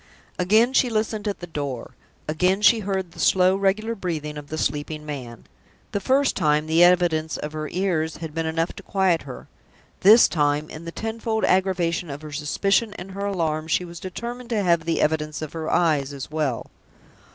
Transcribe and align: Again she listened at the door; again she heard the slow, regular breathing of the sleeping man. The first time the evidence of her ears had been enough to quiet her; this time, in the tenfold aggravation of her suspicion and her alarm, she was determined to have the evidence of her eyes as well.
Again 0.39 0.73
she 0.73 0.89
listened 0.89 1.27
at 1.27 1.41
the 1.41 1.45
door; 1.45 1.91
again 2.27 2.63
she 2.63 2.79
heard 2.79 3.11
the 3.11 3.19
slow, 3.19 3.55
regular 3.55 3.93
breathing 3.93 4.35
of 4.35 4.47
the 4.47 4.57
sleeping 4.57 5.05
man. 5.05 5.43
The 5.91 5.99
first 5.99 6.35
time 6.35 6.65
the 6.65 6.83
evidence 6.83 7.37
of 7.37 7.53
her 7.53 7.67
ears 7.69 8.17
had 8.17 8.33
been 8.33 8.47
enough 8.47 8.73
to 8.77 8.81
quiet 8.81 9.21
her; 9.29 9.47
this 9.99 10.27
time, 10.27 10.71
in 10.71 10.85
the 10.85 10.91
tenfold 10.91 11.45
aggravation 11.45 12.09
of 12.09 12.23
her 12.23 12.31
suspicion 12.31 12.95
and 12.95 13.11
her 13.11 13.27
alarm, 13.27 13.67
she 13.67 13.85
was 13.85 13.99
determined 13.99 14.49
to 14.49 14.63
have 14.63 14.85
the 14.85 15.01
evidence 15.01 15.39
of 15.43 15.53
her 15.53 15.69
eyes 15.69 16.13
as 16.13 16.31
well. 16.31 16.71